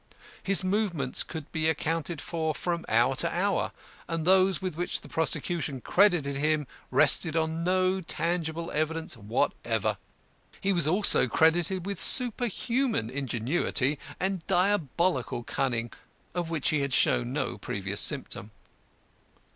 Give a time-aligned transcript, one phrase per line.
[0.41, 3.71] His movements could be accounted for from hour to hour
[4.07, 9.99] and those with which the prosecution credited him rested on no tangible evidence whatever.
[10.59, 15.91] He was also credited with superhuman ingenuity and diabolical cunning
[16.33, 18.49] of which he had shown no previous symptom.